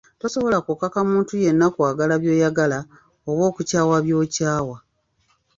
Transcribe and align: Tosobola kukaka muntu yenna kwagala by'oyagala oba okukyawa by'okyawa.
Tosobola 0.19 0.57
kukaka 0.65 0.99
muntu 1.09 1.31
yenna 1.43 1.67
kwagala 1.75 2.13
by'oyagala 2.21 2.79
oba 3.29 3.41
okukyawa 3.49 3.97
by'okyawa. 4.05 4.77